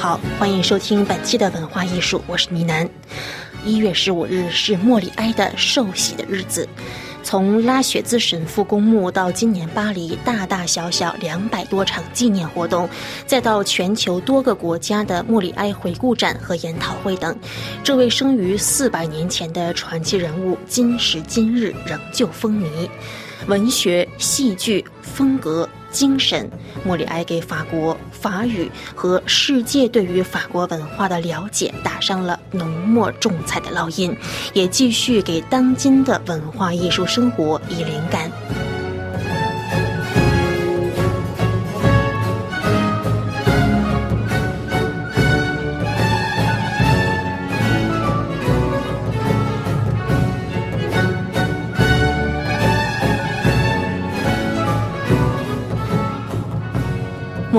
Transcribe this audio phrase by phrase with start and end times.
[0.00, 2.88] 好，欢迎收听本期的文化艺术，我是倪楠。
[3.66, 6.66] 一月十五日是莫里埃的受洗的日子。
[7.22, 12.88] 从拉雪兹神父公墓到今年巴黎大大小小两百多场纪念活动，
[13.26, 17.38] 再到全球多个国家的莫里埃回顾展和研讨会等，
[17.84, 22.88] 这位生于四百年前的传奇人物，今时今日仍旧风靡。
[23.48, 25.68] 文学、戏剧、风格。
[25.92, 26.48] 精神，
[26.84, 34.14] 莫里埃给法国法语和世界对于法国文化的了解打上了浓墨重彩的烙印，
[34.52, 38.30] 也继续给当今的文化艺术生活以灵感。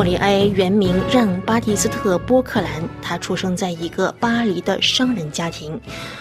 [0.00, 5.78] 莫里埃原名让·巴蒂斯特·波克兰，他出生在一个巴黎的商人家庭。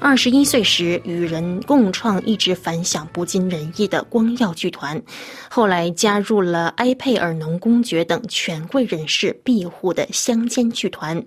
[0.00, 5.00] 二十一岁时，与人共创一支反响不尽人意的光耀剧团，
[5.48, 11.24] 后来加入了埃佩尔农公爵等权贵人士庇护的乡间剧团。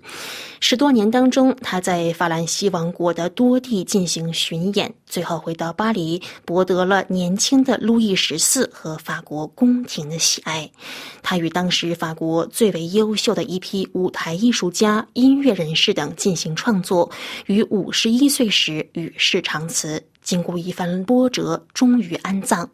[0.59, 10.69] 十多年当中，他在法兰西王国的多地进行巡演，最后回到巴黎，博得了年轻的路易十四和法国宫廷的喜爱。
[11.21, 12.32] 他与当时法国。
[12.47, 17.11] 最为优秀的一批舞台艺术家、音乐人士等进行创作，
[17.47, 22.69] 于五十一岁时与世长辞，经过一番波折，终于安葬。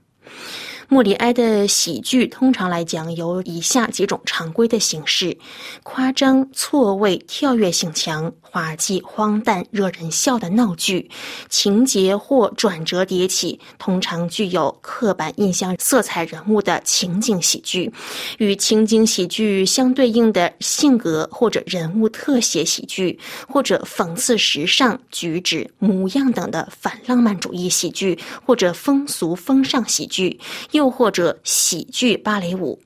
[0.91, 5.37] 莫里埃的喜剧通常来讲有以下几种常规的形式：
[5.83, 8.31] 夸张、错位、跳跃性强。
[8.51, 11.09] 滑稽、荒诞、惹人笑的闹剧，
[11.49, 17.91] 情节或转折迭起，通常具有刻板印象色彩人物的情景喜剧，
[18.39, 30.39] 与情景喜剧相对应的性格或者人物特写喜剧，或者讽刺时尚举止、模样等的反浪漫主义喜剧，或者风俗风尚喜剧，
[30.71, 32.79] 又或者喜剧芭蕾舞。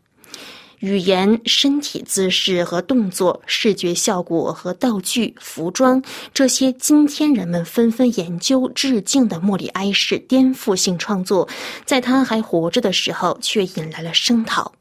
[0.84, 11.48] 语言、身体姿势和动作、视觉效果和道具、服装，这些今天人们纷纷研究致敬的莫里埃式颠覆性创作，
[11.86, 14.74] 在他还活着的时候却引来了声讨。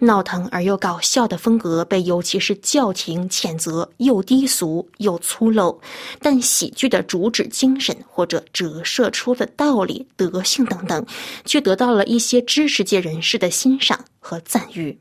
[0.00, 5.78] 闹腾而又搞笑的风格被尤其是教廷谴责又低俗又粗陋，
[6.20, 11.06] 但喜剧的主旨精神或者折射出的道理、德性等等，
[11.46, 14.98] 却得到了一些知识界人士的欣赏和赞誉。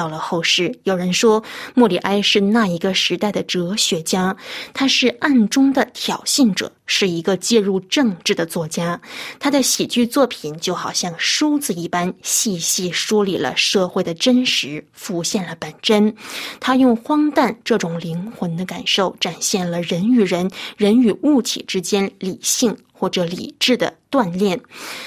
[0.00, 1.44] 到了后世，有人说
[1.74, 4.34] 莫里埃是那一个时代的哲学家，
[4.72, 8.98] 他是暗中的挑衅者，是一个介入政治的作家。
[9.38, 16.16] 他的喜剧作品就好像梳子一般，细细梳理了社会的真实，浮现了本真。
[16.60, 22.74] 他用荒诞这种灵魂的感受，展现了人与人、人与物体之间理性。
[22.92, 24.60] 或者理智的锻炼，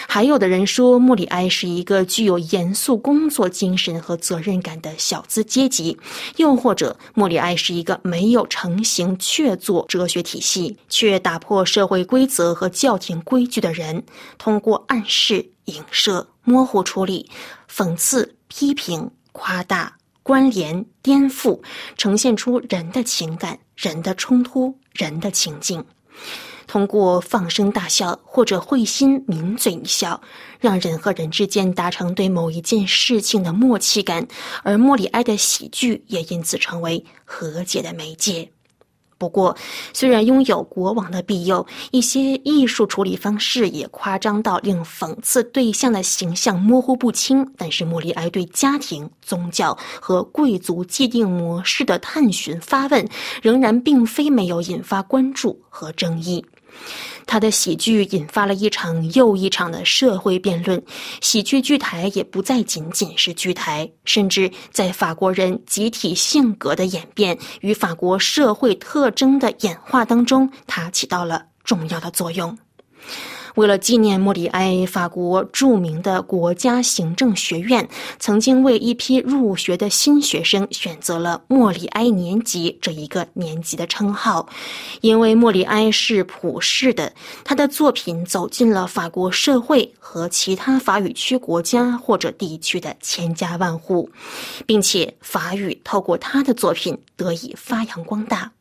[0.08, 5.98] 还有的人说莫里埃是一个具有严肃工作精神和责任感的小资阶级，
[6.38, 14.04] 又或者莫里埃是一个没有成型确凿哲学体系却打破社会规则和教廷规矩的人，
[14.38, 17.30] 通过暗示、影射、模糊处理、
[17.70, 21.60] 讽刺、批评、夸大、关联、颠覆，
[21.98, 25.84] 呈现出人的情感、人的冲突、人的情境。
[26.74, 30.20] 通过放声大笑或者会心抿嘴一笑，
[30.60, 34.28] 让人和人之间达成对某一件事情的默契感，
[34.64, 38.50] 而莫里埃的喜剧也因此成为和解的媒介。
[39.20, 39.56] 不过，
[39.94, 53.08] 虽然拥有国王的庇佑，一些艺术处理方式也夸张到令讽刺对象的形象模糊不清，但是莫里埃对家庭、宗教和贵族既定模式的探寻发问，
[53.44, 56.44] 仍然并非没有引发关注和争议。
[57.26, 60.84] 他的喜剧引发了一场又一场的社会辩论，
[61.22, 72.58] 喜剧剧台也不再仅仅是剧台，甚至在法国人集体性格的演变与法国社会特征的演化当中，它起到了重要的作用。
[73.56, 84.48] 为了纪念莫里埃，法国著名的国家行政学院曾经为一批入学的新学生选择了“莫里埃年级”这一个年级的称号，
[85.02, 87.14] 因为莫里埃是普世的，
[87.44, 94.10] 他的作品走进了法国社会和其他法语区国家或者地区的千家万户，
[94.66, 98.52] 并且法语透过他的作品得以发扬光大。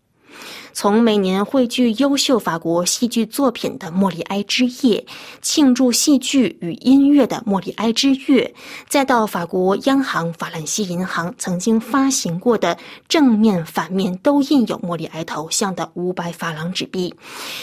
[0.82, 5.06] 从每年汇聚优秀法国戏剧作品的莫里埃之夜，
[5.40, 8.52] 庆祝戏剧与音乐的莫里埃之月，
[8.88, 12.76] 再到法国央行法兰西银行曾经发行过的
[13.06, 17.14] 正面、反面都印有莫里埃头像的五百法郎纸币，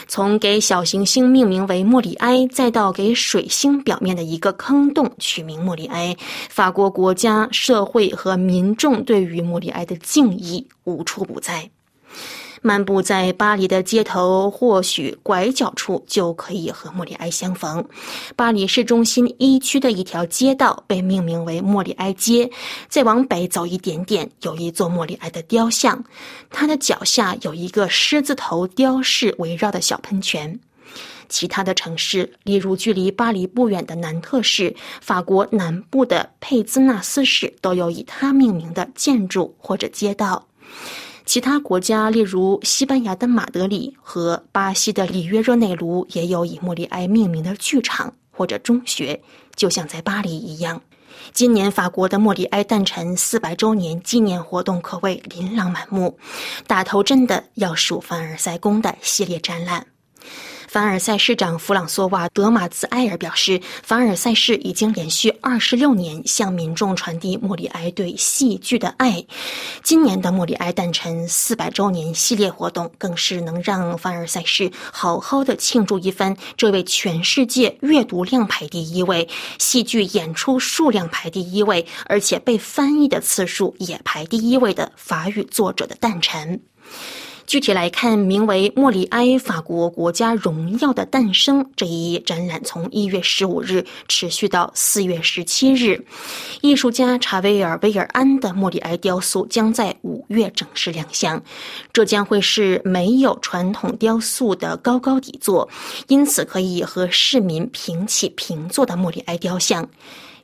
[0.08, 6.16] 从给小行星命名为莫里埃，再到给水星表面的一个坑洞取名莫里埃，
[6.50, 11.70] 法国国家、社会和民众对于莫里埃的敬意无处不在。
[12.62, 17.84] 漫步在巴黎的街头，或许拐角处就可以和莫里埃相逢。
[18.36, 22.50] 巴黎市中心一区的一条街道被命名为莫里埃街。
[22.88, 26.04] 再往北走一点点，有一座莫里埃的雕像，
[26.50, 30.60] 他的脚下有一个狮子头雕饰围绕的小喷泉。
[31.30, 40.48] 其他的城市，例如距离巴黎不远的南特市、法国南部的佩兹纳斯市，都有以他命名的建筑或者街道。
[41.30, 49.22] 其他国家，例如西班牙的马德里和巴西的里约热内卢，也有以莫里埃命名的剧场或者中学，
[49.54, 50.82] 就像在巴黎一样。
[51.32, 56.18] 今年法国的莫里埃诞辰四百周年纪念活动可谓琳琅满目，
[56.66, 59.86] 打头阵的要数凡尔赛宫的系列展览。
[60.70, 69.26] 凡尔赛市长弗朗索瓦·德马兹埃尔表示，凡尔赛市已经连续二十六年向民众传递莫里埃对戏剧的爱。
[69.82, 79.28] 今年的莫里埃诞辰四百周年系列活动，更是能让凡尔赛市好好的庆祝一番这位全世界阅读量排第一位、
[79.58, 86.62] 戏剧演出数量排第一位，而且被翻译的次数也排第一位的法语作者的诞辰。
[87.50, 96.06] 具体来看，名为“莫里埃法国国家荣耀的诞生”这一展览，从一月十五日持续到四月十七日。
[96.62, 101.42] 艺术家查维尔·威尔安的莫里埃雕塑将在五月正式亮相。
[101.92, 105.68] 这将会是没有传统雕塑的高高底座，
[106.08, 109.90] 因此可以和市民平起平坐的莫里埃雕像。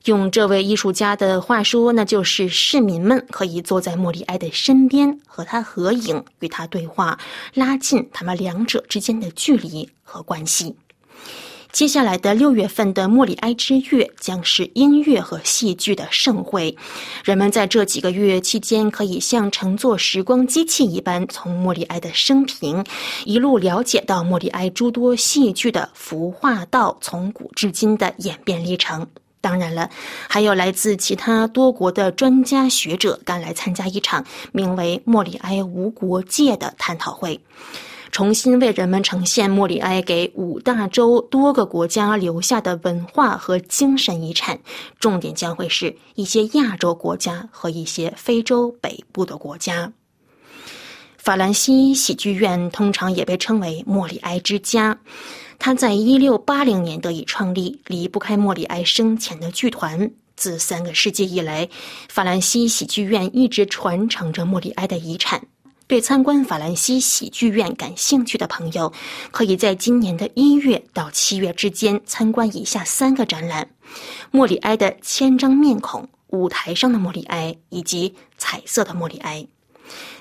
[0.06, 7.18] 用这位艺术家的话说，那就是市民们可以坐在莫里埃的身边，和他合影，与他对话，
[7.56, 10.75] 拉近他们两者之间的距离和关系。
[11.72, 16.78] 接下来的六月份的莫里埃之月将是音乐和戏剧的盛会，
[17.24, 22.86] 人们在这几个月期间可以像乘坐时光机器一般，从莫里埃的生平
[23.25, 29.07] 一路了解到莫里埃诸多戏剧的服化道从古至今的演变历程。
[29.45, 29.92] 当然了，
[30.27, 37.39] 还有来自其他多国的专家学者赶来参加一场名为“莫里埃无国界”的探讨会，
[38.09, 44.57] 重新为人们呈现莫里埃给五大洲多个国家留下的文化和精神遗产。
[45.00, 49.94] 重点将会是一些亚洲国家和一些非洲北部的国家。
[51.25, 54.95] 法兰西喜剧院通常也被称为“莫里埃之家”。
[55.57, 60.12] 他在一六八零年得以创立，离不开莫里埃生前的剧团。
[60.36, 61.68] 自三个世纪以来，
[62.10, 65.42] 法兰西喜剧院一直传承着莫里埃的遗产。
[65.88, 68.94] 对参观法兰西喜剧院感兴趣的朋友，
[69.31, 73.68] 可以在今年的一月到七月之间参观以下三个展览：
[74.30, 79.47] 莫里埃的千张面孔、舞台上的莫里埃以及彩色的莫里埃。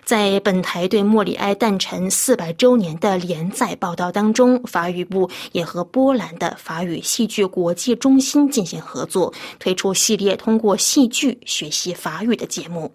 [0.05, 12.93] 在本台对莫里埃诞辰四百周年的连载报道当中，法语部也和波兰的法语戏剧国际中心进行合作，推出系列通过戏剧学习法语的节目。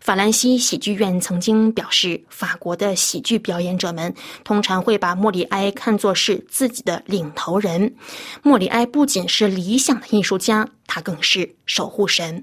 [0.00, 4.12] 法兰西喜剧院曾经表示，法国的喜剧表演者们
[4.44, 7.94] 通常会把莫里埃看作是自己的领头人。
[8.42, 12.42] 莫里埃不仅是理想的艺术家，他更是守护神。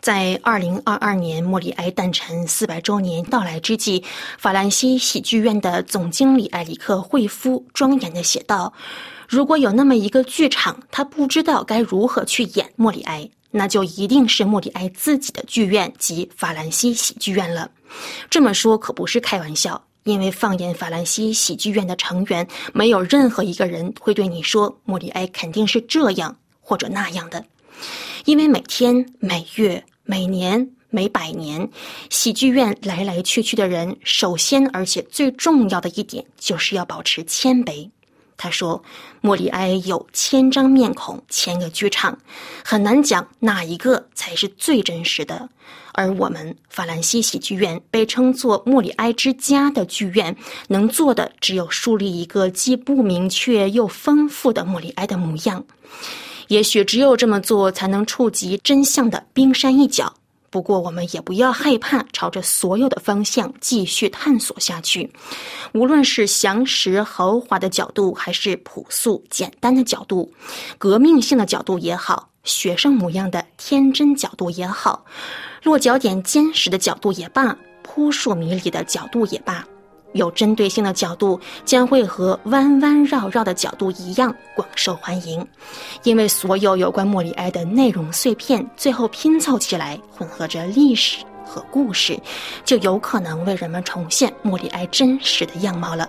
[0.00, 4.04] 在二零二二年莫里埃诞辰四百周年到来之际，
[4.38, 8.72] 法兰西喜剧院的总经理埃里克·惠夫庄严的写道
[9.28, 17.70] ：“如果有那么一个剧场，他不知道该如何去演莫里埃，那就一定是莫里埃自己的剧院及法兰西喜剧院了。
[18.30, 27.44] 这么说可不是开玩笑，因为放眼法兰西喜剧院的成员，没有任何一个人会对你说莫里埃肯定是这样或者那样的，
[28.24, 31.68] 因为每天每月。”每年每百年，
[32.10, 37.90] 喜剧院来来去去的人，首先而且最重要的一点，就是要保持谦卑。
[38.36, 38.80] 他说
[39.20, 42.16] ：“莫里埃有千张面孔，千个剧场，
[42.64, 45.48] 很难讲哪一个才是最真实的。
[45.94, 50.36] 而我们法兰西喜剧院被称作莫里埃之家的剧院，
[50.68, 55.64] 能做的只有树立一个既不明确又丰富的莫里埃的模样。”
[56.48, 60.12] 也许只有这么做，才能触及真相的冰山一角。
[60.48, 65.10] 不过，我们也不要害怕，朝着所有的方向继续探索下去。
[65.74, 70.32] 无论是详实豪华的角度，还是朴素简单的角度，
[70.78, 75.04] 革命性的角度也好，学生模样的天真角度也好，
[75.62, 79.66] 落脚点坚实的角度也罢，扑朔迷离的角度也罢。
[80.12, 85.46] 有针对性的角度将会和弯弯绕绕的角度一样广受欢迎，
[86.04, 92.18] 因为所有有关莫里埃的内容碎片最后拼凑起来，混合着历史和故事，
[92.64, 96.08] 就有可能为人们重现莫里埃真实的样貌了。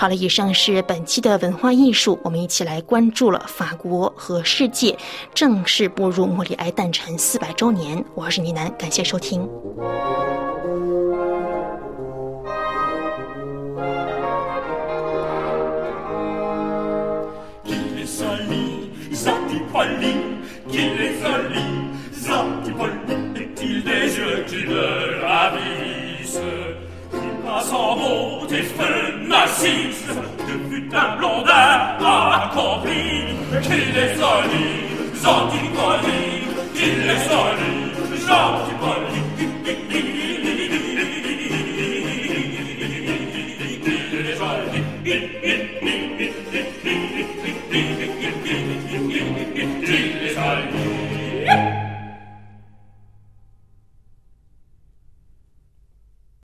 [0.00, 4.96] 好了，以上是本期的文化艺术，我们一起来关注了法国和世界
[5.34, 8.04] 正式步入莫里埃诞辰四百周年。
[8.14, 9.42] 我是倪楠，感谢收听。
[35.28, 35.67] God